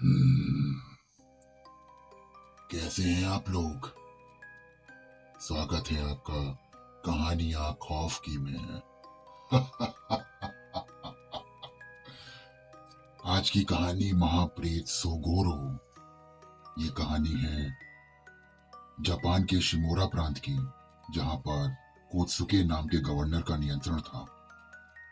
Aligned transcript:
हम्म, 0.00 0.74
कैसे 2.70 3.02
हैं 3.02 3.26
आप 3.26 3.48
लोग? 3.48 3.94
स्वागत 5.40 5.90
है 5.90 6.10
आपका 6.10 6.58
कहानियाँ 7.04 7.74
खौफ 7.74 8.22
की 8.28 8.38
में। 8.38 8.82
आज 13.24 13.50
की 13.50 13.64
कहानी 13.64 14.12
महाप्रेत 14.12 14.86
सोगोरो। 14.86 15.78
ये 16.82 16.88
कहानी 16.88 17.28
है 17.28 17.76
जापान 19.00 19.44
के 19.44 19.60
शिमोरा 19.60 20.06
प्रांत 20.06 20.38
की 20.38 20.58
जहाँ 21.14 21.36
पर 21.36 21.76
कोत्सुके 22.12 22.64
नाम 22.64 22.86
के 22.86 22.98
गवर्नर 22.98 23.42
का 23.42 23.56
नियंत्रण 23.56 24.00
था 24.00 24.26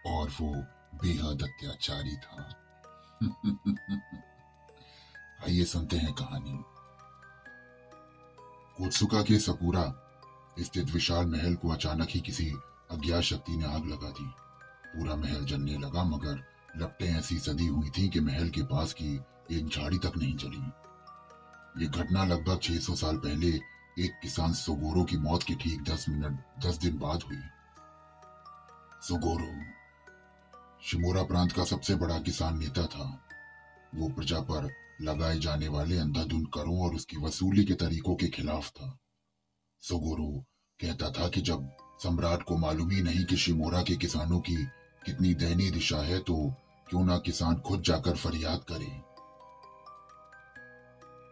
और 0.06 0.28
वो 0.28 0.66
बेहद 1.02 1.42
अत्याचारी 1.42 2.16
था। 2.16 2.62
आइए 5.44 5.64
सुनते 5.64 5.96
हैं 5.96 6.12
कहानी। 6.12 6.64
कोत्सुका 8.76 9.22
के 9.22 9.38
सकुरा, 9.38 9.82
स्थित 10.60 10.90
विशाल 10.90 11.26
महल 11.26 11.54
को 11.54 11.68
अचानक 11.68 12.08
ही 12.10 12.20
किसी 12.20 12.46
अज्ञात 12.90 13.22
शक्ति 13.22 13.56
ने 13.56 13.64
आग 13.64 13.86
लगा 13.86 14.10
दी। 14.10 14.24
पूरा 14.94 15.16
महल 15.16 15.44
जलने 15.44 15.78
लगा, 15.78 16.04
मगर 16.04 16.44
लपटें 16.76 17.18
ऐसी 17.18 17.38
सदी 17.38 17.66
हुई 17.66 17.90
थी 17.90 18.08
कि 18.08 18.20
महल 18.20 18.48
के 18.48 18.62
पास 18.62 18.92
की 18.92 19.20
एक 19.52 19.68
झाड़ी 19.68 19.98
तक 19.98 20.12
नहीं 20.16 20.36
जली। 20.36 20.72
ये 21.84 21.90
घटना 21.90 22.24
लगभग 22.24 22.58
600 22.58 22.94
साल 22.94 23.16
पहले 23.16 23.48
एक 23.98 24.18
किसान 24.22 24.52
सोगोरो 24.52 25.04
की 25.04 25.16
मौत 25.16 25.42
के 25.42 25.54
ठीक 25.54 25.82
10 25.82 26.08
मिनट 26.08 26.64
10 26.66 26.78
दिन 26.78 26.98
बाद 26.98 27.22
हुई। 27.22 27.40
सोगोरो, 29.02 29.52
शिमोरा 30.82 31.22
प्रांत 31.22 31.52
का 31.52 31.64
सबसे 31.64 31.94
बड़ा 31.94 32.18
किसान 32.18 32.58
नेता 32.58 32.86
था। 32.86 33.20
वो 33.94 34.08
प्रजा 34.08 34.40
पर 34.40 34.83
लगाए 35.02 35.38
जाने 35.38 35.68
वाले 35.68 35.98
अंधाधुंध 35.98 36.46
करों 36.54 36.78
और 36.80 36.94
उसकी 36.94 37.16
वसूली 37.16 37.64
के 37.64 37.74
तरीकों 37.74 38.14
के 38.14 38.26
खिलाफ 38.26 38.70
था। 38.70 38.98
सोगोरो 39.82 40.44
कहता 40.80 41.10
था 41.10 41.28
कि 41.28 41.40
जब 41.40 41.70
सम्राट 42.02 42.42
को 42.42 42.56
मालूम 42.56 42.90
ही 42.90 43.02
नहीं 43.02 43.24
कि 43.24 43.36
शिमोरा 43.36 43.82
के 43.82 43.96
किसानों 43.96 44.40
की 44.40 44.56
कितनी 45.06 45.34
दयनीय 45.34 45.70
दिशा 45.70 45.98
है 45.98 46.18
तो 46.18 46.54
क्यों 46.88 47.04
ना 47.04 47.18
किसान 47.18 47.56
खुद 47.56 47.82
जाकर 47.82 48.16
फरियाद 48.16 48.64
करे। 48.68 49.00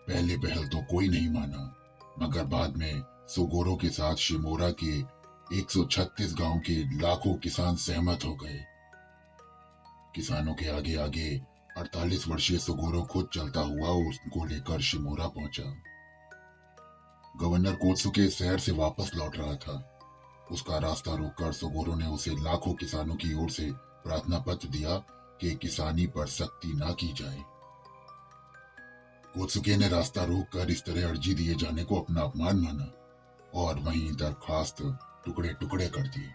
पहले 0.08 0.36
पहल 0.36 0.68
तो 0.68 0.82
कोई 0.82 1.08
नहीं 1.08 1.30
माना, 1.30 1.74
मगर 2.18 2.44
बाद 2.44 2.76
में 2.76 3.02
सोगोरो 3.28 3.76
के 3.76 3.88
साथ 3.88 4.16
शिमोरा 4.16 4.70
के 4.84 5.00
136 5.58 6.34
गाँव 6.34 6.58
के 6.58 7.00
लाखों 7.00 7.34
किसान 7.34 7.76
सहमत 7.76 8.24
हो 8.24 8.34
गए। 8.34 8.64
किसानों 10.14 10.54
के 10.54 10.68
आगे 10.68 10.96
आगे 10.96 11.51
48 11.78 12.28
वर्षीय 12.28 12.58
सुगोरो 12.58 13.02
खुद 13.02 13.28
चलता 13.34 13.60
हुआ 13.60 13.88
उसको 14.10 14.44
लेकर 14.44 14.80
शिमोरा 14.80 15.26
पहुँचा। 15.28 15.82
गवर्नर 17.36 17.72
कोत्सुके 17.72 18.30
शहर 18.30 18.58
से 18.58 18.72
वापस 18.72 19.10
लौट 19.14 19.36
रहा 19.36 19.54
था। 19.54 19.98
उसका 20.52 20.78
रास्ता 20.78 21.14
रोककर 21.14 21.52
सुगोरो 21.52 21.94
ने 21.94 22.06
उसे 22.06 22.30
लाखों 22.30 22.74
किसानों 22.74 23.14
की 23.14 23.34
ओर 23.34 23.50
से 23.50 23.72
प्रार्थना 23.72 24.38
पत्र 24.38 24.68
दिया 24.68 24.98
कि 25.40 25.54
किसानी 25.54 26.06
पर 26.06 26.26
सख्ती 26.26 26.74
ना 26.74 26.92
की 26.92 27.12
जाए। 27.12 27.42
कोत्सुके 29.34 29.76
ने 29.76 29.88
रास्ता 29.88 30.24
रोककर 30.24 30.70
इस 30.70 30.84
तरह 30.84 31.08
अर्जी 31.08 31.34
दिए 31.34 31.54
जाने 31.54 31.84
को 31.84 32.00
अपना 32.00 32.22
अपमान 32.22 32.56
माना 32.56 32.92
और 33.54 33.78
वहीं 33.78 34.12
दरखास्त 34.12 34.76
टुकड़े 35.24 35.48
टुकड़े 35.48 35.88
कर 35.88 36.02
दिए। 36.02 36.30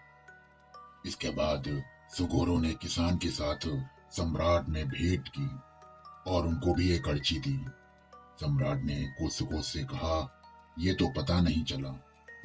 इसके 1.06 1.30
बाद 1.30 1.82
सुगोरो 2.16 2.58
ने 2.58 2.72
किसान 2.72 3.18
के 3.18 3.28
साथ 3.28 3.88
सम्राट 4.12 4.68
ने 4.68 4.84
भेंट 4.86 5.28
की 5.28 5.48
और 6.26 6.46
उनको 6.46 6.74
भी 6.74 6.90
एक 6.92 7.08
अर्जी 7.08 7.38
दी। 7.38 7.58
सम्राट 8.40 8.82
ने 8.84 9.02
कोत्सुको 9.18 9.62
से 9.62 9.82
कहा 9.84 10.16
यह 10.76 10.94
तो 10.94 11.08
पता 11.12 11.40
नहीं 11.40 11.62
चला, 11.64 11.90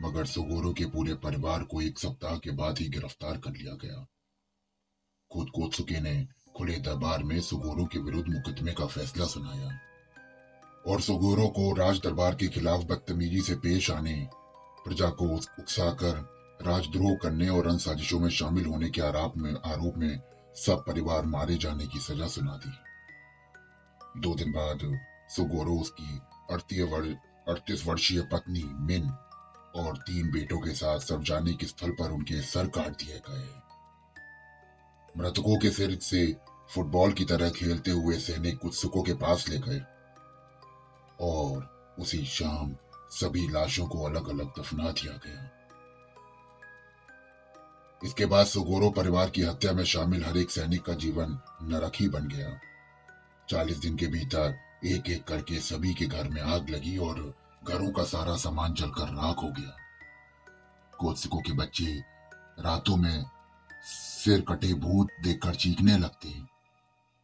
मगर 0.01 0.25
सुगोरो 0.25 0.71
के 0.73 0.85
पूरे 0.85 1.13
परिवार 1.23 1.63
को 1.63 1.81
एक 1.81 1.99
सप्ताह 1.99 2.37
के 2.37 2.51
बाद 2.51 2.79
ही 2.79 2.87
गिरफ़्तार 2.89 3.37
कर 3.37 3.51
लिया 3.51 3.73
गया। 3.83 4.05
खुद 5.31 5.49
कोत्सुके 5.49 5.99
ने 5.99 6.15
खुले 6.57 6.75
दरबार 6.79 7.23
में 7.23 7.39
सुगोरो 7.41 7.85
के 7.85 7.99
विरुद्ध 7.99 8.27
मुकदमे 8.29 8.71
का 8.71 8.85
फैसला 8.87 9.25
सुनाया 9.25 9.79
और 10.87 11.01
सुगोरो 11.01 11.47
को 11.47 11.71
राज 11.75 11.99
दरबार 12.03 12.35
के 12.35 12.47
खिलाफ 12.47 12.83
बदतमीजी 12.83 13.41
से 13.41 13.55
पेश 13.55 13.89
आने, 13.91 14.15
प्रजा 14.85 15.09
को 15.09 15.25
उकसाकर 15.35 16.17
राजद्रोह 16.61 17.15
करने 17.23 17.49
और 17.49 17.67
अन्य 17.67 17.79
साजिशों 17.79 18.19
में 18.19 18.29
शामिल 18.29 18.65
होने 18.65 18.89
के 18.89 19.01
आरोप 19.01 19.37
में 19.37 19.53
आरोप 19.65 19.97
में 19.97 20.19
सब 20.55 20.83
परिवार 20.87 21.25
मारे 21.25 21.55
जाने 21.55 21.87
की 21.87 21.99
सजा 21.99 22.27
सुना 22.27 22.57
दी। 22.57 24.21
दो 24.21 24.35
दिन 24.35 24.51
बाद 24.51 24.79
सुगोरो 25.29 25.79
उसकी 25.79 26.19
अड़तीस 27.49 27.85
वर्षीय 27.87 28.21
पत्नी 28.21 28.63
मिन 28.63 29.09
और 29.75 29.97
तीन 29.97 30.31
बेटों 30.31 30.59
के 30.59 30.73
साथ 30.75 30.99
सार्वजनिक 30.99 31.65
स्थल 31.65 31.91
पर 31.91 32.11
उनके 32.11 32.41
सर 32.41 32.67
काट 32.67 32.89
दिए 32.89 33.21
गए। 33.29 33.47
मृतकों 35.17 35.57
के 35.59 35.69
सिर 35.69 35.97
से 35.99 36.37
फुटबॉल 36.69 37.13
की 37.13 37.25
तरह 37.25 37.49
खेलते 37.49 37.91
हुए 37.91 38.17
सैनिक 38.19 38.65
उत्सुकों 38.65 39.03
के 39.03 39.13
पास 39.13 39.49
ले 39.49 39.57
गए 39.57 39.81
और 41.21 41.95
उसी 41.99 42.25
शाम 42.25 42.75
सभी 43.11 43.47
लाशों 43.49 43.87
को 43.87 44.03
अलग 44.03 44.29
अलग 44.29 44.53
दफना 44.59 44.91
दिया 44.91 45.13
गया। 45.13 45.62
इसके 48.05 48.25
बाद 48.25 48.45
सुगोरो 48.45 48.89
परिवार 48.89 49.29
की 49.29 49.41
हत्या 49.41 49.71
में 49.71 49.83
शामिल 49.83 50.25
हर 50.25 50.37
एक 50.37 50.51
सैनिक 50.51 50.83
का 50.83 50.93
जीवन 50.93 51.39
नरक 51.61 51.91
ही 51.95 52.09
बन 52.09 52.27
गया। 52.27 52.59
चालीस 53.49 53.77
दिन 53.77 53.97
के 53.97 54.07
भीतर 54.07 54.57
एक 54.85 55.09
एक 55.09 55.23
करके 55.23 55.59
सभी 55.59 55.93
के 55.93 56.05
घर 56.05 56.29
में 56.29 56.41
आग 56.41 56.69
लगी 56.69 56.97
और 56.97 57.35
घरों 57.63 57.91
का 57.91 58.03
सारा 58.03 58.35
सामान 58.35 58.73
जलकर 58.73 59.03
राख 59.03 59.37
हो 59.37 59.49
गया। 59.49 59.75
कोत्सिको 60.99 61.37
के 61.37 61.53
बच्चे 61.53 62.03
रातों 62.59 62.97
में 62.97 63.25
सिर 63.83 64.41
कटे 64.41 64.73
भूत 64.73 65.07
देखकर 65.23 65.55
चीखने 65.55 65.97
लगते। 65.97 66.33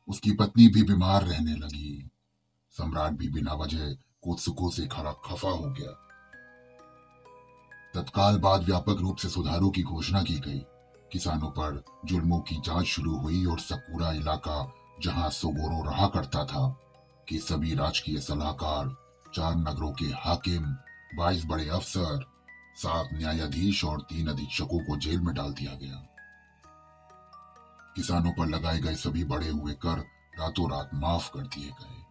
उसकी 0.08 0.32
पत्नी 0.32 0.68
भी 0.68 0.84
बीमार 0.84 1.24
रहने 1.24 1.54
लगी। 1.54 2.10
सम्राट 2.72 3.12
भी 3.12 3.30
बिना 3.30 3.54
वजह 3.54 3.94
कोत्सुको 4.22 4.72
से 4.72 4.88
खरा 4.88 5.12
खफा 5.12 5.50
हो 5.50 5.72
गया। 5.72 6.09
तत्काल 7.94 8.38
बाद 8.38 8.64
व्यापक 8.64 8.98
रूप 9.00 9.18
से 9.18 9.30
सुधारों 9.30 9.70
की 9.70 9.84
घोषणा 9.84 10.24
की 10.24 10.40
गई। 10.40 10.60
किसानों 11.12 11.50
पर 11.50 11.84
जुल्मों 12.06 12.40
की 12.40 12.56
जाँच 12.56 12.86
शुरू 12.86 13.18
हुई 13.18 13.46
और 13.46 13.60
सकूरा 13.60 14.12
इलाका, 14.12 14.74
जहाँ 15.02 15.30
सोगोरो 15.30 15.90
रहा 15.90 16.08
करता 16.08 16.46
था, 16.46 16.80
कि 17.30 17.40
सभी 17.40 17.76
राजकीय 17.76 18.20
सलाहकार, 18.20 18.96
चार 19.36 19.56
नगरों 19.56 19.92
के 19.92 20.06
हाकिम, 20.06 20.66
बाईस 21.16 21.46
बड़े 21.46 21.70
अफसर, 21.70 22.26
सात 22.76 23.10
न्यायाधीश 23.14 23.86
और 23.86 24.02
तीन 24.02 24.28
अधीक्षकों 24.28 24.80
को 24.80 24.98
जेल 24.98 25.20
में 25.20 25.36
डाल 25.36 25.54
दिया 25.54 25.74
गया। 25.74 26.06
किसानों 27.96 28.32
पर 28.32 28.48
लगाए 28.48 28.80
गए 28.80 28.96
सभी 28.96 29.24
बड़े 29.24 29.48
हुए 29.48 29.74
कर 29.74 30.00
रातों 30.40 30.72
रात 30.72 30.90
माफ़ 30.94 31.30
कर 31.34 31.42
दिए 31.42 31.70
गए। 31.70 32.09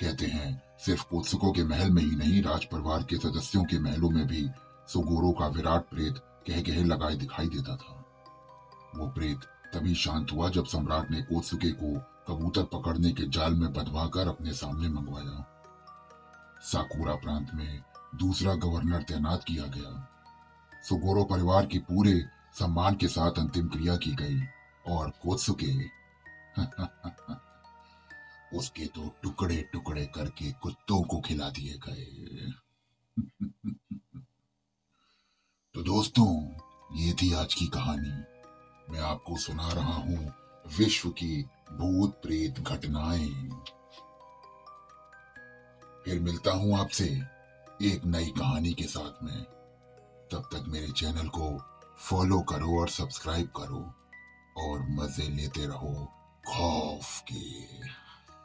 कहते 0.00 0.26
हैं, 0.26 0.62
सिर्फ़ 0.78 1.04
कोत्सुकों 1.04 1.52
के 1.52 1.64
महल 1.64 1.90
में 1.90 2.02
ही 2.02 2.16
नहीं 2.16 2.42
राज 2.42 2.64
परिवार 2.64 3.02
के 3.02 3.16
सदस्यों 3.16 3.64
के 3.64 3.78
महलों 3.78 4.10
में 4.10 4.26
भी 4.26 4.50
सुगोरो 4.88 5.32
का 5.32 5.46
विराट 5.46 5.88
प्रेत 5.90 6.18
कह 6.18 6.60
कह 6.62 6.84
लगाए 6.84 7.14
दिखाई 7.14 7.48
देता 7.48 7.76
था। 7.76 8.04
वो 8.96 9.08
प्रेत 9.08 9.40
तभी 9.74 9.94
शांत 9.94 10.32
हुआ 10.32 10.48
जब 10.48 10.64
सम्राट 10.64 11.10
ने 11.10 11.22
कोत्सुके 11.22 11.70
को 11.70 11.98
कबूतर 12.28 12.62
पकड़ने 12.62 13.12
के 13.12 13.28
जाल 13.28 13.54
में 13.54 13.72
बधवा 13.72 14.06
कर 14.06 14.28
अपने 14.28 14.52
सामने 14.52 14.88
मंगवाया। 14.88 15.46
साकुरा 16.62 17.14
प्रांत 17.14 17.50
में 17.54 17.82
दूसरा 18.14 18.54
गवर्नर 18.54 19.02
तैनात 19.02 19.44
किया 19.44 19.64
गया। 19.64 20.08
सुगोरो 20.88 21.24
परिवार 21.24 21.66
की 21.66 21.78
पूरे 21.78 22.24
सम्मान 22.58 22.94
के 22.94 23.08
साथ 23.08 23.30
अंतिम 23.30 23.68
क्रिया 23.68 23.96
की 23.96 24.14
गई 24.14 24.40
और 24.88 25.10
कोत्सुके 25.10 25.72
उसके 28.54 28.86
तो 28.86 29.14
टुकड़े 29.22 29.68
टुकड़े 29.72 30.06
करके 30.06 30.52
कुत्तों 30.52 31.02
को 31.02 31.20
खिला 31.20 31.50
दिए 31.50 31.78
गए। 31.88 32.52
तो 35.74 35.82
दोस्तों, 35.82 36.52
ये 36.96 37.12
थी 37.12 37.32
आज 37.32 37.54
की 37.54 37.66
कहानी। 37.66 38.38
मैं 38.92 39.00
आपको 39.00 39.36
सुना 39.36 39.68
रहा 39.68 39.92
हूँ 39.92 40.32
विश्व 40.78 41.10
की 41.10 41.42
भूत 41.72 42.10
प्रेत 42.22 42.60
घटनाएँ। 42.60 43.50
फिर 46.04 46.20
मिलता 46.20 46.52
हूँ 46.52 46.78
आपसे 46.78 47.22
एक 47.82 48.04
नई 48.04 48.26
कहानी 48.26 48.72
के 48.72 48.84
साथ 48.84 49.22
में। 49.22 49.42
तब 50.32 50.48
तक 50.52 50.64
मेरे 50.68 50.88
चैनल 50.88 51.28
को 51.28 51.58
फॉलो 51.98 52.40
करो 52.40 52.80
और 52.80 52.88
सब्सक्राइब 52.88 53.46
करो 53.46 53.94
और 54.58 54.86
मज़े 54.88 55.28
लेते 55.28 55.66
रहो 55.66 56.12
खौफ 56.48 57.20
के। 57.20 57.78